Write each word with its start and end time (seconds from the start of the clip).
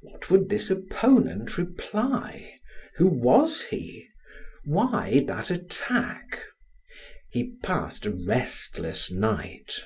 What 0.00 0.30
would 0.30 0.48
this 0.48 0.70
opponent 0.70 1.58
reply? 1.58 2.60
Who 2.96 3.08
was 3.08 3.60
he? 3.64 4.08
Why 4.64 5.22
that 5.26 5.50
attack? 5.50 6.46
He 7.30 7.56
passed 7.62 8.06
a 8.06 8.10
restless 8.10 9.10
night. 9.12 9.76